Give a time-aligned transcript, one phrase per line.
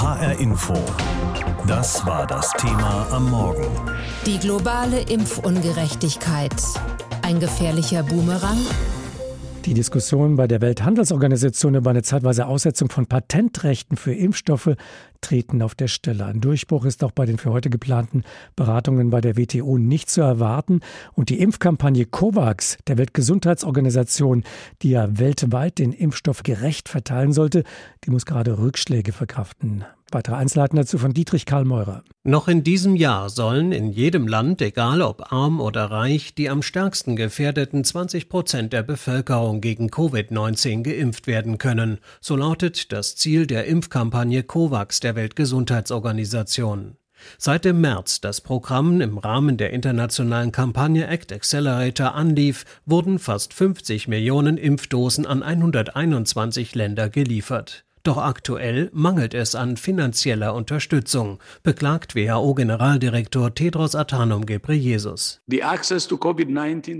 [0.00, 0.74] HR Info.
[1.66, 3.66] Das war das Thema am Morgen.
[4.26, 6.54] Die globale Impfungerechtigkeit.
[7.22, 8.58] Ein gefährlicher Boomerang?
[9.68, 14.76] Die Diskussion bei der Welthandelsorganisation über eine zeitweise Aussetzung von Patentrechten für Impfstoffe
[15.20, 16.24] treten auf der Stelle.
[16.24, 18.24] Ein Durchbruch ist auch bei den für heute geplanten
[18.56, 20.80] Beratungen bei der WTO nicht zu erwarten.
[21.12, 24.42] Und die Impfkampagne COVAX der Weltgesundheitsorganisation,
[24.80, 27.62] die ja weltweit den Impfstoff gerecht verteilen sollte,
[28.04, 29.84] die muss gerade Rückschläge verkraften.
[30.10, 32.02] Weitere Einzelheiten dazu von Dietrich Karl Meurer.
[32.24, 36.62] Noch in diesem Jahr sollen in jedem Land, egal ob arm oder reich, die am
[36.62, 41.98] stärksten gefährdeten 20 Prozent der Bevölkerung gegen Covid-19 geimpft werden können.
[42.22, 46.96] So lautet das Ziel der Impfkampagne COVAX der Weltgesundheitsorganisation.
[47.36, 53.52] Seit dem März das Programm im Rahmen der internationalen Kampagne Act Accelerator anlief, wurden fast
[53.52, 57.84] 50 Millionen Impfdosen an 121 Länder geliefert.
[58.02, 65.40] Doch aktuell mangelt es an finanzieller Unterstützung, beklagt WHO-Generaldirektor Tedros Adhanom Ghebreyesus.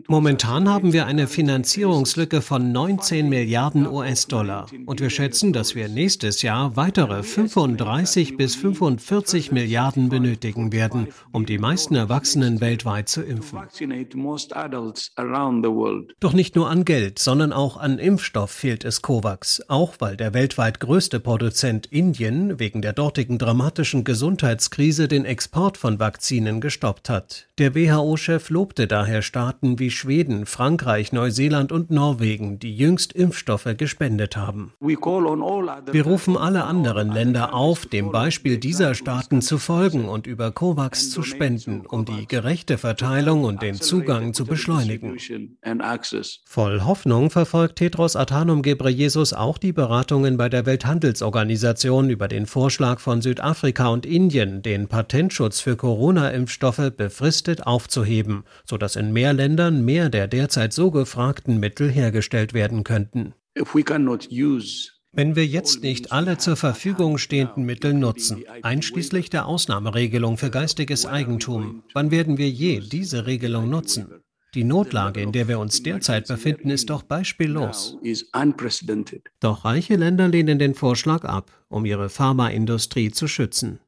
[0.09, 6.43] Momentan haben wir eine Finanzierungslücke von 19 Milliarden US-Dollar und wir schätzen, dass wir nächstes
[6.43, 13.61] Jahr weitere 35 bis 45 Milliarden benötigen werden, um die meisten Erwachsenen weltweit zu impfen.
[16.21, 20.35] Doch nicht nur an Geld, sondern auch an Impfstoff fehlt es COVAX, auch weil der
[20.35, 27.47] weltweit größte Produzent Indien wegen der dortigen dramatischen Gesundheitskrise den Export von Vakzinen gestoppt hat.
[27.59, 34.39] Der WHO-Chef lobte daher Staaten wie Schweden, Frankreich, Neuseeland und Norwegen, die jüngst Impfstoffe gespendet
[34.39, 34.73] haben.
[34.81, 41.11] Wir rufen alle anderen Länder auf, dem Beispiel dieser Staaten zu folgen und über COVAX
[41.11, 45.19] zu spenden, um die gerechte Verteilung und den Zugang zu beschleunigen.
[46.47, 52.47] Voll Hoffnung verfolgt Tedros Adhanom Ghebreyesus auch die Beratungen bei der Welt Welthandelsorganisation über den
[52.47, 59.85] Vorschlag von Südafrika und Indien, den Patentschutz für Corona-Impfstoffe befristet aufzuheben, sodass in mehr Ländern
[59.85, 63.35] mehr der derzeit so gefragten Mittel hergestellt werden könnten.
[65.11, 71.07] Wenn wir jetzt nicht alle zur Verfügung stehenden Mittel nutzen, einschließlich der Ausnahmeregelung für geistiges
[71.07, 74.23] Eigentum, wann werden wir je diese Regelung nutzen?
[74.55, 77.99] Die Notlage, in der wir uns derzeit befinden, ist doch beispiellos.
[79.41, 83.81] Doch reiche Länder lehnen den Vorschlag ab, um ihre Pharmaindustrie zu schützen.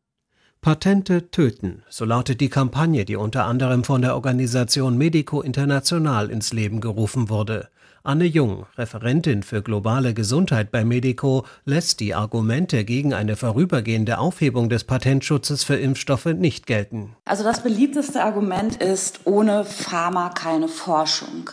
[0.61, 6.53] Patente töten, so lautet die Kampagne, die unter anderem von der Organisation Medico International ins
[6.53, 7.70] Leben gerufen wurde.
[8.03, 14.71] Anne Jung, Referentin für globale Gesundheit bei Medico, lässt die Argumente gegen eine vorübergehende Aufhebung
[14.71, 17.15] des Patentschutzes für Impfstoffe nicht gelten.
[17.27, 21.51] Also das beliebteste Argument ist ohne Pharma keine Forschung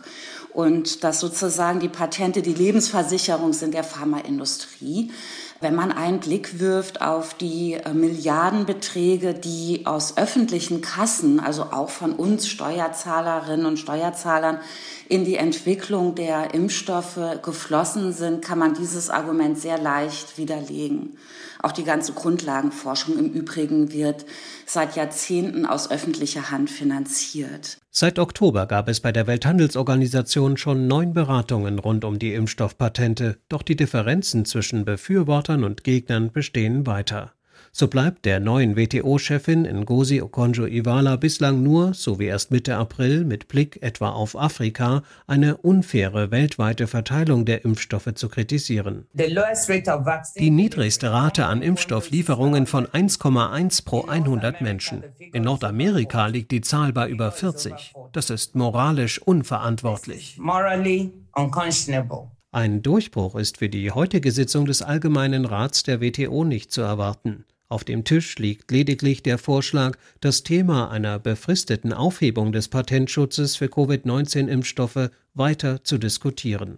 [0.54, 5.12] und dass sozusagen die Patente die Lebensversicherung sind der Pharmaindustrie.
[5.60, 11.90] Wenn man einen Blick wirft auf die äh, Milliardenbeträge, die aus öffentlichen Kassen, also auch
[11.90, 14.60] von uns Steuerzahlerinnen und Steuerzahlern,
[15.10, 21.18] in die Entwicklung der Impfstoffe geflossen sind, kann man dieses Argument sehr leicht widerlegen.
[21.62, 24.26] Auch die ganze Grundlagenforschung im Übrigen wird
[24.66, 27.78] seit Jahrzehnten aus öffentlicher Hand finanziert.
[27.90, 33.64] Seit Oktober gab es bei der Welthandelsorganisation schon neun Beratungen rund um die Impfstoffpatente, doch
[33.64, 37.34] die Differenzen zwischen Befürwortern und Gegnern bestehen weiter.
[37.72, 43.48] So bleibt der neuen WTO-Chefin Ngozi Okonjo-Iweala bislang nur, so wie erst Mitte April mit
[43.48, 49.06] Blick etwa auf Afrika, eine unfaire weltweite Verteilung der Impfstoffe zu kritisieren.
[49.14, 55.04] Die niedrigste Rate an Impfstofflieferungen von 1,1 pro 100 Menschen.
[55.34, 57.94] In Nordamerika liegt die Zahl bei über 40.
[58.12, 60.40] Das ist moralisch unverantwortlich.
[62.52, 67.46] Ein Durchbruch ist für die heutige Sitzung des Allgemeinen Rats der WTO nicht zu erwarten.
[67.70, 73.68] Auf dem Tisch liegt lediglich der Vorschlag, das Thema einer befristeten Aufhebung des Patentschutzes für
[73.68, 76.78] Covid-19-Impfstoffe weiter zu diskutieren.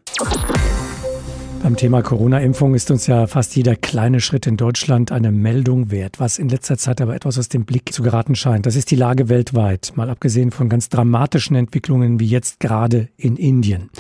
[1.61, 6.19] Beim Thema Corona-Impfung ist uns ja fast jeder kleine Schritt in Deutschland eine Meldung wert,
[6.19, 8.65] was in letzter Zeit aber etwas aus dem Blick zu geraten scheint.
[8.65, 13.37] Das ist die Lage weltweit, mal abgesehen von ganz dramatischen Entwicklungen wie jetzt gerade in
[13.37, 13.91] Indien.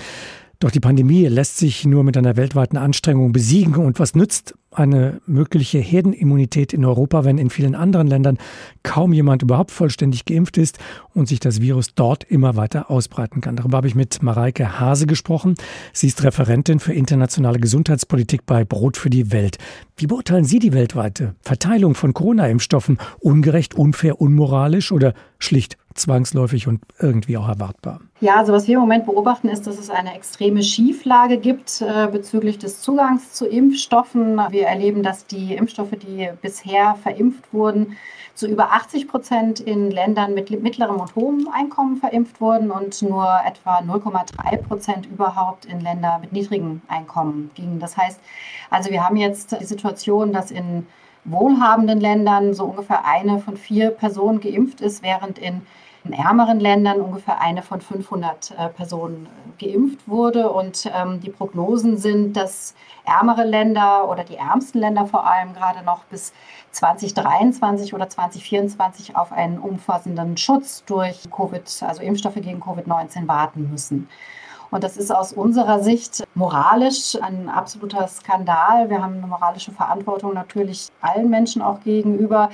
[0.59, 3.75] Doch die Pandemie lässt sich nur mit einer weltweiten Anstrengung besiegen.
[3.75, 8.37] Und was nützt eine mögliche Herdenimmunität in Europa, wenn in vielen anderen Ländern
[8.83, 10.77] kaum jemand überhaupt vollständig geimpft ist
[11.13, 13.55] und sich das Virus dort immer weiter ausbreiten kann?
[13.55, 15.55] Darüber habe ich mit Mareike Hase gesprochen.
[15.91, 19.57] Sie ist Referentin für internationale Gesundheitspolitik bei Brot für die Welt.
[19.97, 22.99] Wie beurteilen Sie die weltweite Verteilung von Corona-Impfstoffen?
[23.19, 28.01] Ungerecht, unfair, unmoralisch oder schlicht zwangsläufig und irgendwie auch erwartbar?
[28.21, 32.07] Ja, also was wir im Moment beobachten, ist, dass es eine extreme Schieflage gibt äh,
[32.07, 34.39] bezüglich des Zugangs zu Impfstoffen.
[34.49, 37.97] Wir erleben, dass die Impfstoffe, die bisher verimpft wurden,
[38.35, 43.27] zu über 80 Prozent in Ländern mit mittlerem und hohem Einkommen verimpft wurden und nur
[43.45, 47.79] etwa 0,3 Prozent überhaupt in Länder mit niedrigem Einkommen gingen.
[47.79, 48.19] Das heißt,
[48.69, 50.87] also wir haben jetzt die Situation, dass in
[51.25, 55.61] wohlhabenden Ländern so ungefähr eine von vier Personen geimpft ist, während in
[56.05, 59.27] in ärmeren Ländern ungefähr eine von 500 äh, Personen
[59.59, 60.49] äh, geimpft wurde.
[60.49, 62.73] Und ähm, die Prognosen sind, dass
[63.05, 66.33] ärmere Länder oder die ärmsten Länder vor allem gerade noch bis
[66.71, 74.07] 2023 oder 2024 auf einen umfassenden Schutz durch Covid, also Impfstoffe gegen Covid-19 warten müssen.
[74.71, 78.89] Und das ist aus unserer Sicht moralisch ein absoluter Skandal.
[78.89, 82.49] Wir haben eine moralische Verantwortung natürlich allen Menschen auch gegenüber.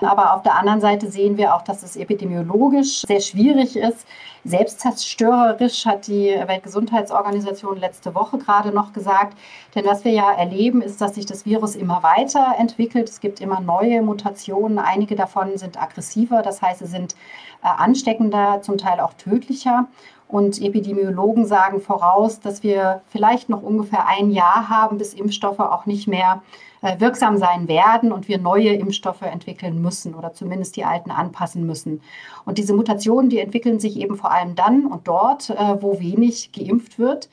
[0.00, 4.06] Aber auf der anderen Seite sehen wir auch, dass es epidemiologisch sehr schwierig ist.
[4.44, 9.36] Selbstzerstörerisch hat die Weltgesundheitsorganisation letzte Woche gerade noch gesagt.
[9.74, 13.08] Denn was wir ja erleben, ist, dass sich das Virus immer weiter entwickelt.
[13.08, 14.78] Es gibt immer neue Mutationen.
[14.78, 17.14] Einige davon sind aggressiver, das heißt, sie sind
[17.62, 19.86] äh, ansteckender, zum Teil auch tödlicher.
[20.30, 25.86] Und Epidemiologen sagen voraus, dass wir vielleicht noch ungefähr ein Jahr haben, bis Impfstoffe auch
[25.86, 26.42] nicht mehr
[26.82, 31.66] äh, wirksam sein werden und wir neue Impfstoffe entwickeln müssen oder zumindest die alten anpassen
[31.66, 32.00] müssen.
[32.44, 36.52] Und diese Mutationen, die entwickeln sich eben vor allem dann und dort, äh, wo wenig
[36.52, 37.28] geimpft wird.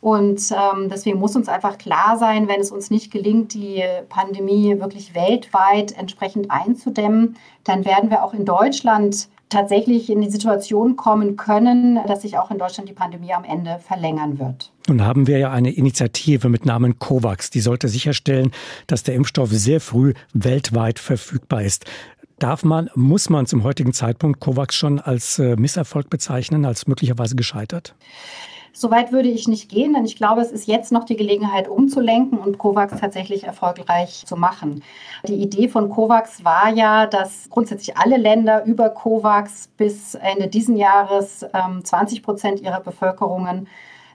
[0.00, 4.80] Und ähm, deswegen muss uns einfach klar sein, wenn es uns nicht gelingt, die Pandemie
[4.80, 11.36] wirklich weltweit entsprechend einzudämmen, dann werden wir auch in Deutschland tatsächlich in die Situation kommen
[11.36, 14.72] können, dass sich auch in Deutschland die Pandemie am Ende verlängern wird.
[14.88, 18.52] Nun haben wir ja eine Initiative mit Namen COVAX, die sollte sicherstellen,
[18.86, 21.84] dass der Impfstoff sehr früh weltweit verfügbar ist.
[22.38, 27.36] Darf man, muss man zum heutigen Zeitpunkt COVAX schon als äh, Misserfolg bezeichnen, als möglicherweise
[27.36, 27.94] gescheitert?
[28.72, 32.38] Soweit würde ich nicht gehen, denn ich glaube, es ist jetzt noch die Gelegenheit umzulenken
[32.38, 34.82] und COVAX tatsächlich erfolgreich zu machen.
[35.26, 40.76] Die Idee von COVAX war ja, dass grundsätzlich alle Länder über COVAX bis Ende diesen
[40.76, 41.44] Jahres
[41.82, 43.66] 20 ähm, Prozent ihrer Bevölkerungen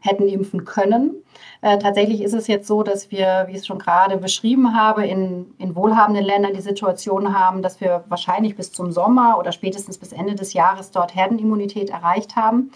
[0.05, 1.15] hätten impfen können.
[1.61, 5.05] Äh, tatsächlich ist es jetzt so, dass wir, wie ich es schon gerade beschrieben habe,
[5.05, 9.97] in, in wohlhabenden Ländern die Situation haben, dass wir wahrscheinlich bis zum Sommer oder spätestens
[9.97, 12.71] bis Ende des Jahres dort Herdenimmunität erreicht haben.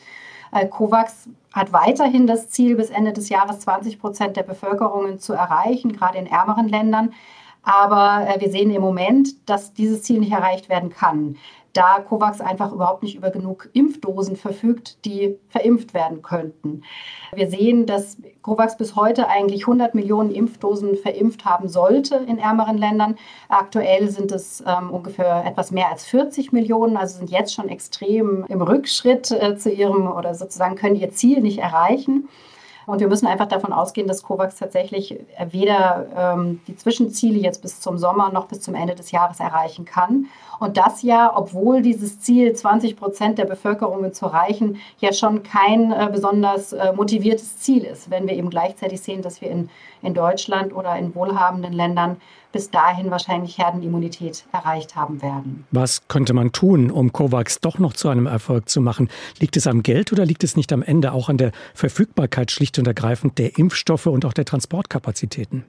[0.51, 5.34] Äh, COVAX hat weiterhin das Ziel, bis Ende des Jahres 20 Prozent der Bevölkerungen zu
[5.34, 7.13] erreichen, gerade in ärmeren Ländern.
[7.63, 11.36] Aber äh, wir sehen im Moment, dass dieses Ziel nicht erreicht werden kann
[11.74, 16.83] da COVAX einfach überhaupt nicht über genug Impfdosen verfügt, die verimpft werden könnten.
[17.33, 22.77] Wir sehen, dass COVAX bis heute eigentlich 100 Millionen Impfdosen verimpft haben sollte in ärmeren
[22.77, 23.16] Ländern.
[23.50, 28.45] Aktuell sind es ähm, ungefähr etwas mehr als 40 Millionen, also sind jetzt schon extrem
[28.48, 32.30] im Rückschritt äh, zu ihrem oder sozusagen können ihr Ziel nicht erreichen.
[32.89, 35.19] Und wir müssen einfach davon ausgehen, dass COVAX tatsächlich
[35.51, 39.86] weder ähm, die Zwischenziele jetzt bis zum Sommer noch bis zum Ende des Jahres erreichen
[39.86, 40.25] kann.
[40.59, 45.91] Und das ja, obwohl dieses Ziel, 20 Prozent der Bevölkerung zu erreichen, ja schon kein
[45.91, 49.69] äh, besonders äh, motiviertes Ziel ist, wenn wir eben gleichzeitig sehen, dass wir in,
[50.01, 52.18] in Deutschland oder in wohlhabenden Ländern
[52.51, 55.66] bis dahin wahrscheinlich Herdenimmunität erreicht haben werden.
[55.72, 59.10] Was könnte man tun, um COVAX doch noch zu einem Erfolg zu machen?
[59.40, 62.80] Liegt es am Geld oder liegt es nicht am Ende auch an der Verfügbarkeit schlicht
[62.80, 65.66] und ergreifend der Impfstoffe und auch der Transportkapazitäten?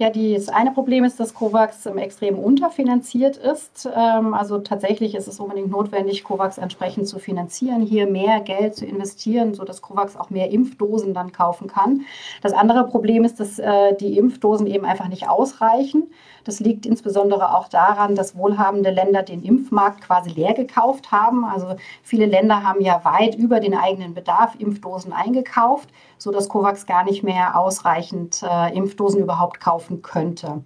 [0.00, 3.88] Ja, das eine Problem ist, dass COVAX extrem unterfinanziert ist.
[3.92, 8.86] Ähm, also tatsächlich ist es unbedingt notwendig, COVAX entsprechend zu finanzieren, hier mehr Geld zu
[8.86, 12.02] investieren, sodass COVAX auch mehr Impfdosen dann kaufen kann.
[12.42, 16.04] Das andere Problem ist, dass äh, die Impfdosen eben einfach nicht ausreichen.
[16.44, 21.44] Das liegt insbesondere auch daran, dass wohlhabende Länder den Impfmarkt quasi leer gekauft haben.
[21.44, 27.04] Also viele Länder haben ja weit über den eigenen Bedarf Impfdosen eingekauft, sodass COVAX gar
[27.04, 30.62] nicht mehr ausreichend äh, Impfdosen überhaupt kaufen könnte.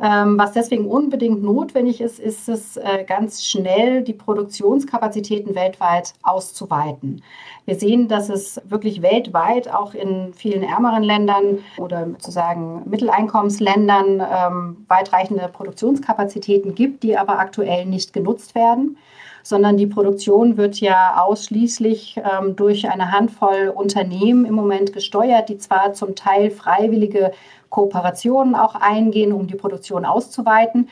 [0.00, 7.22] Ähm, was deswegen unbedingt notwendig ist, ist es äh, ganz schnell, die Produktionskapazitäten weltweit auszuweiten.
[7.64, 14.84] Wir sehen, dass es wirklich weltweit auch in vielen ärmeren Ländern oder sozusagen Mitteleinkommensländern ähm,
[14.88, 18.96] weitreichende Produktionskapazitäten gibt, die aber aktuell nicht genutzt werden
[19.44, 25.58] sondern die Produktion wird ja ausschließlich ähm, durch eine Handvoll Unternehmen im Moment gesteuert, die
[25.58, 27.30] zwar zum Teil freiwillige
[27.68, 30.88] Kooperationen auch eingehen, um die Produktion auszuweiten.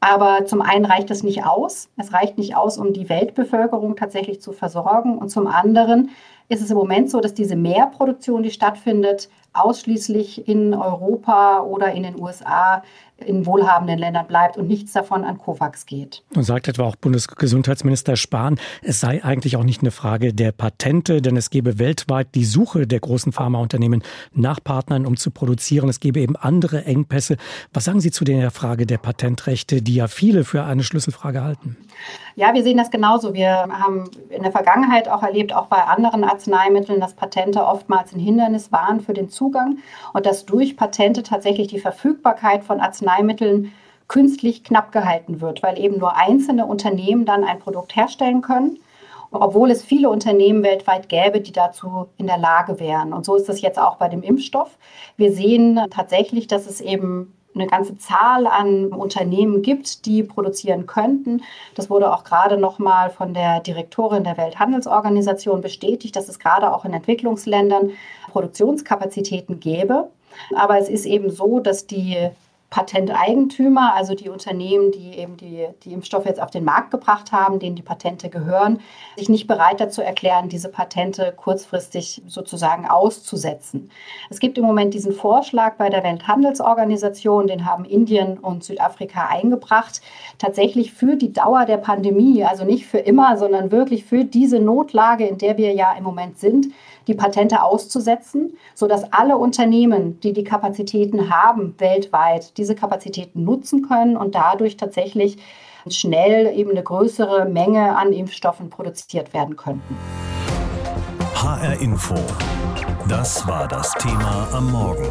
[0.00, 1.88] Aber zum einen reicht das nicht aus.
[1.96, 5.18] Es reicht nicht aus, um die Weltbevölkerung tatsächlich zu versorgen.
[5.18, 6.10] Und zum anderen
[6.48, 12.04] ist es im Moment so, dass diese Mehrproduktion, die stattfindet, ausschließlich in Europa oder in
[12.04, 12.84] den USA
[13.24, 16.22] in wohlhabenden Ländern bleibt und nichts davon an COVAX geht.
[16.34, 21.20] Und sagt etwa auch Bundesgesundheitsminister Spahn, es sei eigentlich auch nicht eine Frage der Patente,
[21.20, 25.88] denn es gebe weltweit die Suche der großen Pharmaunternehmen nach Partnern, um zu produzieren.
[25.88, 27.36] Es gebe eben andere Engpässe.
[27.72, 31.76] Was sagen Sie zu der Frage der Patentrechte, die ja viele für eine Schlüsselfrage halten?
[32.36, 33.34] Ja, wir sehen das genauso.
[33.34, 38.20] Wir haben in der Vergangenheit auch erlebt, auch bei anderen Arzneimitteln, dass Patente oftmals ein
[38.20, 39.78] Hindernis waren für den Zugang
[40.12, 43.72] und dass durch Patente tatsächlich die Verfügbarkeit von Arzneimitteln
[44.06, 48.78] künstlich knapp gehalten wird, weil eben nur einzelne Unternehmen dann ein Produkt herstellen können
[49.30, 53.12] obwohl es viele Unternehmen weltweit gäbe, die dazu in der Lage wären.
[53.12, 54.78] Und so ist es jetzt auch bei dem Impfstoff.
[55.18, 61.42] Wir sehen tatsächlich, dass es eben eine ganze Zahl an Unternehmen gibt, die produzieren könnten.
[61.74, 66.72] Das wurde auch gerade noch mal von der Direktorin der Welthandelsorganisation bestätigt, dass es gerade
[66.72, 67.90] auch in Entwicklungsländern
[68.30, 70.08] Produktionskapazitäten gäbe.
[70.54, 72.30] Aber es ist eben so, dass die
[72.70, 77.58] Patenteigentümer, also die Unternehmen, die eben die, die Impfstoffe jetzt auf den Markt gebracht haben,
[77.58, 78.80] denen die Patente gehören,
[79.16, 83.90] sich nicht bereit dazu erklären, diese Patente kurzfristig sozusagen auszusetzen.
[84.28, 90.02] Es gibt im Moment diesen Vorschlag bei der Welthandelsorganisation, den haben Indien und Südafrika eingebracht,
[90.36, 95.26] tatsächlich für die Dauer der Pandemie, also nicht für immer, sondern wirklich für diese Notlage,
[95.26, 96.66] in der wir ja im Moment sind,
[97.08, 104.16] die Patente auszusetzen, sodass alle Unternehmen, die die Kapazitäten haben, weltweit diese Kapazitäten nutzen können
[104.16, 105.38] und dadurch tatsächlich
[105.88, 109.96] schnell eben eine größere Menge an Impfstoffen produziert werden könnten.
[111.34, 112.14] HR Info.
[113.08, 115.08] Das war das Thema am Morgen.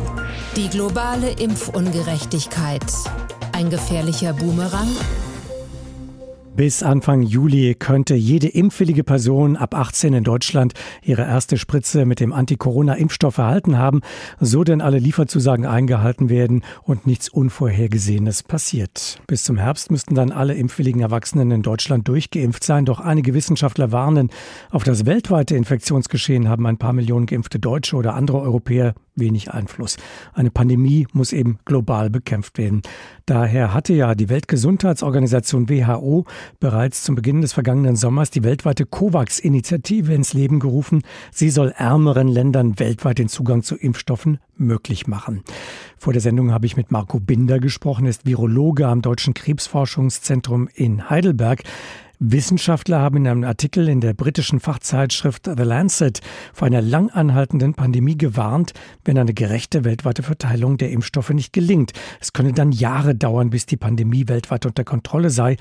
[0.55, 2.83] Die globale Impfungerechtigkeit.
[3.53, 4.87] Ein gefährlicher Boomerang?
[6.57, 10.73] Bis Anfang Juli könnte jede impfwillige Person ab 18 in Deutschland
[11.03, 14.01] ihre erste Spritze mit dem Anti-Corona-Impfstoff erhalten haben,
[14.39, 19.21] so denn alle Lieferzusagen eingehalten werden und nichts Unvorhergesehenes passiert.
[19.27, 23.91] Bis zum Herbst müssten dann alle impfwilligen Erwachsenen in Deutschland durchgeimpft sein, doch einige Wissenschaftler
[23.91, 24.31] warnen,
[24.71, 29.97] auf das weltweite Infektionsgeschehen haben ein paar Millionen geimpfte Deutsche oder andere Europäer wenig Einfluss.
[30.33, 32.81] Eine Pandemie muss eben global bekämpft werden.
[33.25, 36.25] Daher hatte ja die Weltgesundheitsorganisation WHO
[36.59, 41.03] bereits zum Beginn des vergangenen Sommers die weltweite COVAX-Initiative ins Leben gerufen.
[41.31, 45.43] Sie soll ärmeren Ländern weltweit den Zugang zu Impfstoffen möglich machen.
[45.97, 51.09] Vor der Sendung habe ich mit Marco Binder gesprochen, ist Virologe am Deutschen Krebsforschungszentrum in
[51.09, 51.63] Heidelberg.
[52.19, 56.21] Wissenschaftler haben in einem Artikel in der britischen Fachzeitschrift The Lancet
[56.51, 58.74] vor einer lang anhaltenden Pandemie gewarnt,
[59.05, 61.91] wenn eine gerechte weltweite Verteilung der Impfstoffe nicht gelingt.
[62.19, 65.57] Es könne dann Jahre dauern, bis die Pandemie weltweit unter Kontrolle sei.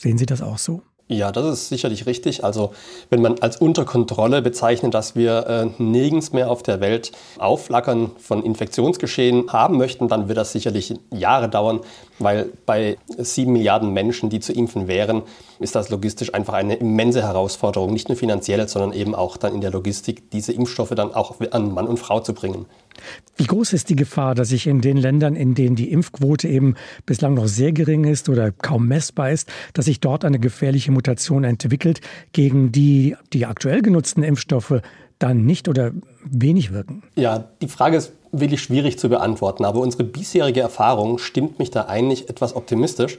[0.00, 0.82] Sehen Sie das auch so?
[1.06, 2.44] Ja, das ist sicherlich richtig.
[2.44, 2.72] Also
[3.08, 8.12] wenn man als unter Kontrolle bezeichnet, dass wir äh, nirgends mehr auf der Welt Aufflackern
[8.18, 11.80] von Infektionsgeschehen haben möchten, dann wird das sicherlich Jahre dauern,
[12.20, 15.22] weil bei sieben Milliarden Menschen, die zu impfen wären,
[15.60, 19.60] ist das logistisch einfach eine immense Herausforderung, nicht nur finanziell, sondern eben auch dann in
[19.60, 22.66] der Logistik, diese Impfstoffe dann auch an Mann und Frau zu bringen.
[23.36, 26.74] Wie groß ist die Gefahr, dass sich in den Ländern, in denen die Impfquote eben
[27.06, 31.44] bislang noch sehr gering ist oder kaum messbar ist, dass sich dort eine gefährliche Mutation
[31.44, 32.00] entwickelt,
[32.32, 34.82] gegen die die aktuell genutzten Impfstoffe
[35.18, 35.92] dann nicht oder
[36.24, 37.02] wenig wirken?
[37.14, 41.86] Ja, die Frage ist wirklich schwierig zu beantworten, aber unsere bisherige Erfahrung stimmt mich da
[41.86, 43.18] eigentlich etwas optimistisch.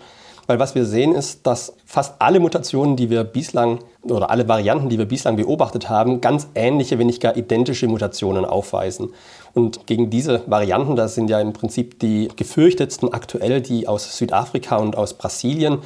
[0.51, 4.89] Weil was wir sehen ist, dass fast alle Mutationen, die wir bislang oder alle Varianten,
[4.89, 9.13] die wir bislang beobachtet haben, ganz ähnliche, wenn nicht gar identische Mutationen aufweisen.
[9.53, 14.75] Und gegen diese Varianten, das sind ja im Prinzip die gefürchtetsten aktuell, die aus Südafrika
[14.75, 15.77] und aus Brasilien,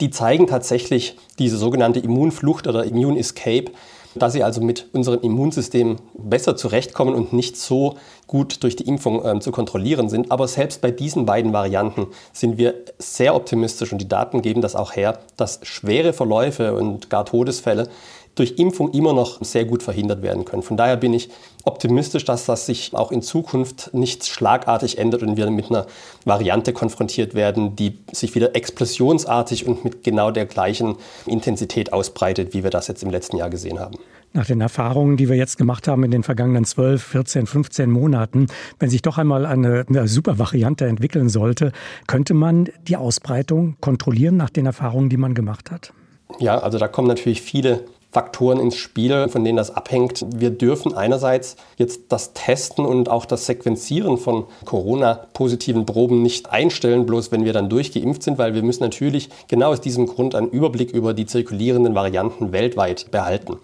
[0.00, 3.70] die zeigen tatsächlich diese sogenannte Immunflucht oder Immune Escape
[4.18, 7.96] dass sie also mit unserem Immunsystem besser zurechtkommen und nicht so
[8.26, 10.30] gut durch die Impfung äh, zu kontrollieren sind.
[10.30, 14.76] Aber selbst bei diesen beiden Varianten sind wir sehr optimistisch und die Daten geben das
[14.76, 17.88] auch her, dass schwere Verläufe und gar Todesfälle
[18.38, 20.62] durch Impfung immer noch sehr gut verhindert werden können.
[20.62, 21.28] Von daher bin ich
[21.64, 25.86] optimistisch, dass das sich auch in Zukunft nicht schlagartig ändert und wir mit einer
[26.24, 32.62] Variante konfrontiert werden, die sich wieder explosionsartig und mit genau der gleichen Intensität ausbreitet, wie
[32.62, 33.96] wir das jetzt im letzten Jahr gesehen haben.
[34.34, 38.46] Nach den Erfahrungen, die wir jetzt gemacht haben in den vergangenen 12, 14, 15 Monaten,
[38.78, 41.72] wenn sich doch einmal eine, eine super Variante entwickeln sollte,
[42.06, 45.92] könnte man die Ausbreitung kontrollieren nach den Erfahrungen, die man gemacht hat?
[46.40, 47.84] Ja, also da kommen natürlich viele
[48.18, 50.26] Faktoren ins Spiel, von denen das abhängt.
[50.34, 57.06] Wir dürfen einerseits jetzt das Testen und auch das Sequenzieren von Corona-positiven Proben nicht einstellen,
[57.06, 60.50] bloß wenn wir dann durchgeimpft sind, weil wir müssen natürlich genau aus diesem Grund einen
[60.50, 63.58] Überblick über die zirkulierenden Varianten weltweit behalten.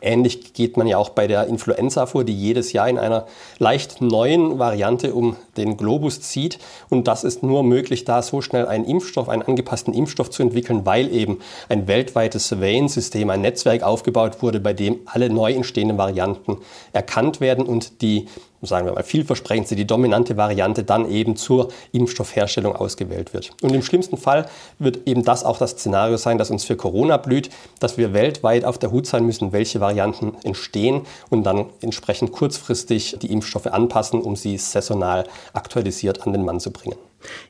[0.00, 3.26] Ähnlich geht man ja auch bei der Influenza vor, die jedes Jahr in einer
[3.58, 6.58] leicht neuen Variante um den Globus zieht.
[6.88, 10.84] Und das ist nur möglich, da so schnell einen Impfstoff, einen angepassten Impfstoff zu entwickeln,
[10.84, 11.38] weil eben
[11.68, 16.58] ein weltweites Surveillance-System, ein Netzwerk aufgebaut wurde, bei dem alle neu entstehenden Varianten
[16.92, 18.26] erkannt werden und die
[18.62, 23.50] sagen wir mal, vielversprechendste, die dominante Variante dann eben zur Impfstoffherstellung ausgewählt wird.
[23.62, 24.46] Und im schlimmsten Fall
[24.78, 28.64] wird eben das auch das Szenario sein, das uns für Corona blüht, dass wir weltweit
[28.64, 34.20] auf der Hut sein müssen, welche Varianten entstehen und dann entsprechend kurzfristig die Impfstoffe anpassen,
[34.20, 36.96] um sie saisonal aktualisiert an den Mann zu bringen.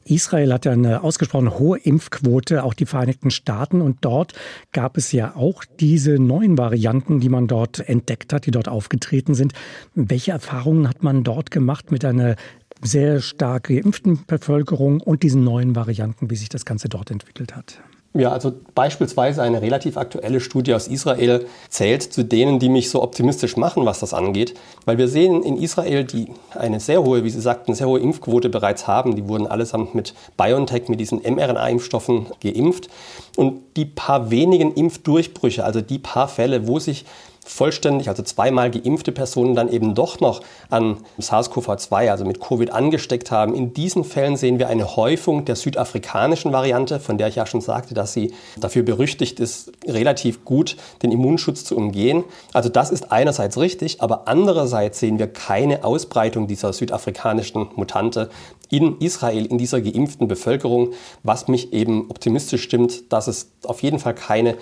[0.05, 3.81] Israel hat ja eine ausgesprochen hohe Impfquote, auch die Vereinigten Staaten.
[3.81, 4.35] Und dort
[4.73, 9.35] gab es ja auch diese neuen Varianten, die man dort entdeckt hat, die dort aufgetreten
[9.35, 9.53] sind.
[9.95, 12.37] Welche Erfahrungen hat man dort gemacht mit einer
[12.83, 17.81] sehr stark geimpften Bevölkerung und diesen neuen Varianten, wie sich das Ganze dort entwickelt hat?
[18.19, 23.03] Ja, also beispielsweise eine relativ aktuelle Studie aus Israel zählt zu denen, die mich so
[23.03, 24.55] optimistisch machen, was das angeht,
[24.87, 28.49] weil wir sehen in Israel, die eine sehr hohe, wie Sie sagten, sehr hohe Impfquote
[28.49, 29.17] bereits haben.
[29.17, 32.89] Die wurden allesamt mit BioNTech, mit diesen mRNA-Impfstoffen geimpft.
[33.37, 37.05] Und die paar wenigen Impfdurchbrüche, also die paar Fälle, wo sich
[37.47, 43.31] vollständig, also zweimal geimpfte Personen dann eben doch noch an SARS-CoV-2, also mit Covid angesteckt
[43.31, 43.55] haben.
[43.55, 47.61] In diesen Fällen sehen wir eine Häufung der südafrikanischen Variante, von der ich ja schon
[47.61, 52.25] sagte, dass sie dafür berüchtigt ist, relativ gut den Immunschutz zu umgehen.
[52.53, 58.29] Also das ist einerseits richtig, aber andererseits sehen wir keine Ausbreitung dieser südafrikanischen Mutante
[58.69, 64.01] in Israel, in dieser geimpften Bevölkerung, was mich eben optimistisch stimmt, dass es auf jeden
[64.01, 64.57] Fall keine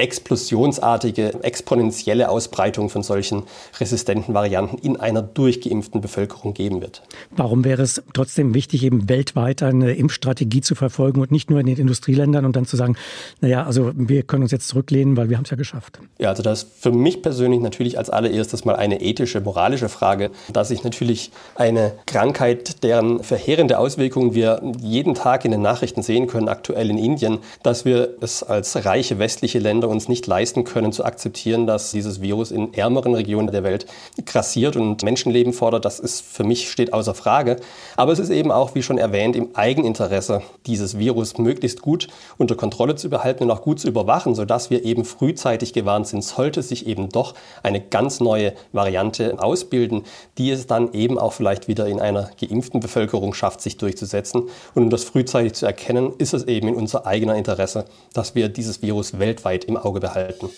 [0.00, 3.44] explosionsartige, exponentielle Ausbreitung von solchen
[3.78, 7.02] resistenten Varianten in einer durchgeimpften Bevölkerung geben wird.
[7.30, 11.66] Warum wäre es trotzdem wichtig, eben weltweit eine Impfstrategie zu verfolgen und nicht nur in
[11.66, 12.96] den Industrieländern und dann zu sagen,
[13.40, 16.00] naja, also wir können uns jetzt zurücklehnen, weil wir haben es ja geschafft?
[16.18, 20.30] Ja, also das ist für mich persönlich natürlich als allererstes mal eine ethische, moralische Frage,
[20.52, 26.26] dass ich natürlich eine Krankheit, deren verheerende Auswirkungen wir jeden Tag in den Nachrichten sehen
[26.26, 30.92] können, aktuell in Indien, dass wir es als reiche westliche Länder uns nicht leisten können
[30.92, 33.86] zu akzeptieren, dass dieses Virus in ärmeren Regionen der Welt
[34.24, 35.84] grassiert und Menschenleben fordert.
[35.84, 37.56] Das ist für mich steht außer Frage.
[37.96, 42.54] Aber es ist eben auch, wie schon erwähnt, im Eigeninteresse, dieses Virus möglichst gut unter
[42.54, 46.62] Kontrolle zu behalten und auch gut zu überwachen, sodass wir eben frühzeitig gewarnt sind, sollte
[46.62, 50.04] sich eben doch eine ganz neue Variante ausbilden,
[50.38, 54.48] die es dann eben auch vielleicht wieder in einer geimpften Bevölkerung schafft, sich durchzusetzen.
[54.74, 58.48] Und um das frühzeitig zu erkennen, ist es eben in unser eigener Interesse, dass wir
[58.48, 60.50] dieses Virus weltweit im Auge behalten.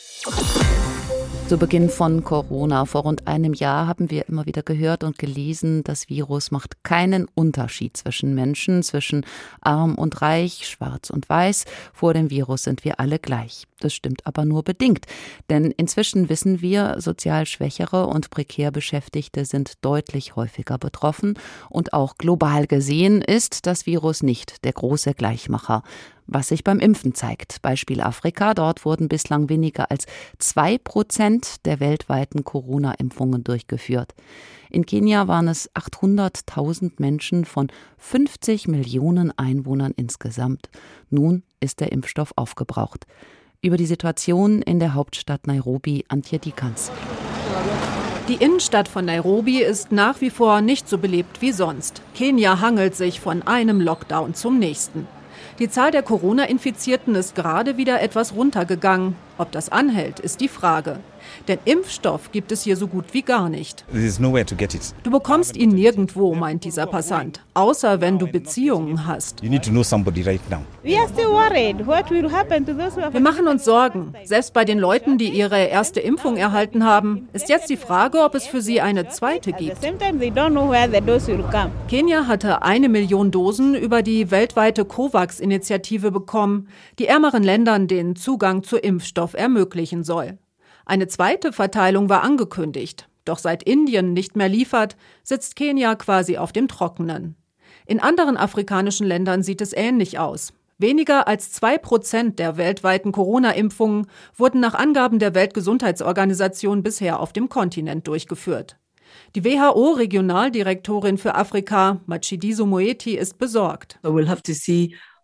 [1.48, 5.84] Zu Beginn von Corona vor rund einem Jahr haben wir immer wieder gehört und gelesen,
[5.84, 9.26] das Virus macht keinen Unterschied zwischen Menschen, zwischen
[9.60, 11.66] arm und reich, schwarz und weiß.
[11.92, 13.66] Vor dem Virus sind wir alle gleich.
[13.80, 15.04] Das stimmt aber nur bedingt.
[15.50, 21.34] Denn inzwischen wissen wir, sozial Schwächere und prekär Beschäftigte sind deutlich häufiger betroffen.
[21.68, 25.82] Und auch global gesehen ist das Virus nicht der große Gleichmacher
[26.26, 27.62] was sich beim Impfen zeigt.
[27.62, 28.54] Beispiel Afrika.
[28.54, 30.06] Dort wurden bislang weniger als
[30.38, 34.14] zwei Prozent der weltweiten Corona-Impfungen durchgeführt.
[34.70, 40.70] In Kenia waren es 800.000 Menschen von 50 Millionen Einwohnern insgesamt.
[41.10, 43.06] Nun ist der Impfstoff aufgebraucht.
[43.60, 46.90] Über die Situation in der Hauptstadt Nairobi Antje Dikans.
[48.28, 52.02] Die Innenstadt von Nairobi ist nach wie vor nicht so belebt wie sonst.
[52.14, 55.06] Kenia hangelt sich von einem Lockdown zum nächsten.
[55.58, 59.16] Die Zahl der Corona-Infizierten ist gerade wieder etwas runtergegangen.
[59.36, 60.98] Ob das anhält, ist die Frage.
[61.48, 63.84] Denn Impfstoff gibt es hier so gut wie gar nicht.
[65.02, 69.42] Du bekommst ihn nirgendwo, meint dieser Passant, außer wenn du Beziehungen hast.
[69.42, 69.50] Wir
[73.20, 74.12] machen uns Sorgen.
[74.24, 78.34] Selbst bei den Leuten, die ihre erste Impfung erhalten haben, ist jetzt die Frage, ob
[78.34, 79.78] es für sie eine zweite gibt.
[81.88, 88.62] Kenia hatte eine Million Dosen über die weltweite COVAX-Initiative bekommen, die ärmeren Ländern den Zugang
[88.62, 90.38] zu Impfstoff ermöglichen soll.
[90.86, 93.08] Eine zweite Verteilung war angekündigt.
[93.24, 97.36] Doch seit Indien nicht mehr liefert, sitzt Kenia quasi auf dem Trockenen.
[97.86, 100.52] In anderen afrikanischen Ländern sieht es ähnlich aus.
[100.78, 107.48] Weniger als zwei Prozent der weltweiten Corona-Impfungen wurden nach Angaben der Weltgesundheitsorganisation bisher auf dem
[107.48, 108.76] Kontinent durchgeführt.
[109.34, 113.98] Die WHO-Regionaldirektorin für Afrika, Matshidiso Moeti, ist besorgt.
[114.02, 114.26] So we'll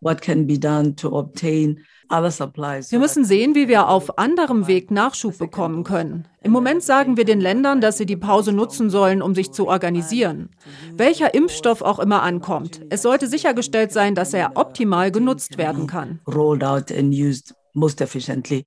[0.00, 1.78] what can be done to obtain
[2.10, 6.26] wir müssen sehen, wie wir auf anderem Weg Nachschub bekommen können.
[6.42, 9.68] Im Moment sagen wir den Ländern, dass sie die Pause nutzen sollen, um sich zu
[9.68, 10.48] organisieren.
[10.94, 16.20] Welcher Impfstoff auch immer ankommt, es sollte sichergestellt sein, dass er optimal genutzt werden kann.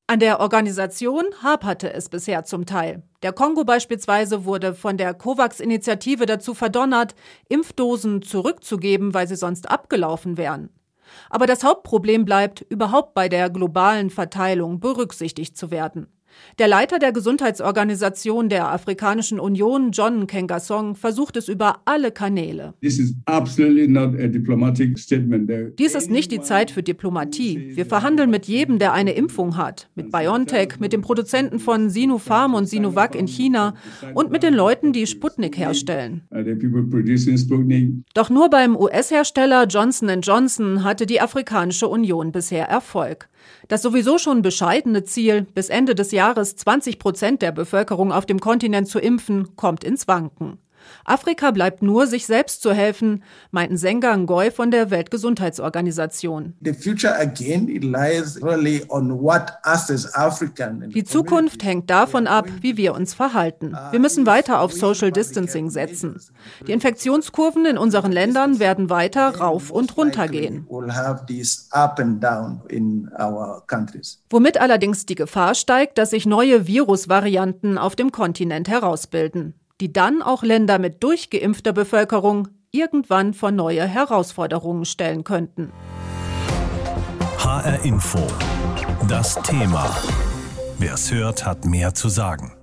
[0.08, 3.04] An der Organisation haperte es bisher zum Teil.
[3.24, 7.15] Der Kongo beispielsweise wurde von der COVAX-Initiative dazu verdonnert,
[7.50, 10.70] Impfdosen zurückzugeben, weil sie sonst abgelaufen wären.
[11.30, 16.08] Aber das Hauptproblem bleibt, überhaupt bei der globalen Verteilung berücksichtigt zu werden.
[16.60, 22.74] Der Leiter der Gesundheitsorganisation der Afrikanischen Union, John Kengasong, versucht es über alle Kanäle.
[22.82, 23.00] Dies
[25.96, 27.72] ist nicht die Zeit für Diplomatie.
[27.76, 29.89] Wir verhandeln mit jedem, der eine Impfung hat.
[29.96, 33.76] Mit BioNTech, mit den Produzenten von Sinopharm und Sinovac in China
[34.13, 36.22] und mit den Leuten, die Sputnik herstellen.
[38.13, 43.30] Doch nur beim US-Hersteller Johnson Johnson hatte die Afrikanische Union bisher Erfolg.
[43.67, 48.39] Das sowieso schon bescheidene Ziel, bis Ende des Jahres 20 Prozent der Bevölkerung auf dem
[48.39, 50.60] Kontinent zu impfen, kommt ins Wanken.
[51.06, 56.54] Afrika bleibt nur, sich selbst zu helfen, meinten Senga Ngoy von der Weltgesundheitsorganisation.
[56.60, 56.74] Die
[61.04, 63.76] Zukunft hängt davon ab, wie wir uns verhalten.
[63.91, 66.20] Wir müssen weiter auf Social Distancing setzen.
[66.67, 70.67] Die Infektionskurven in unseren Ländern werden weiter rauf und runter gehen.
[74.30, 80.22] Womit allerdings die Gefahr steigt, dass sich neue Virusvarianten auf dem Kontinent herausbilden die dann
[80.22, 85.72] auch Länder mit durchgeimpfter Bevölkerung irgendwann vor neue Herausforderungen stellen könnten.
[87.39, 88.20] HR Info.
[89.10, 89.89] Das Thema.
[90.78, 92.54] Wer es hört, hat mehr zu sagen.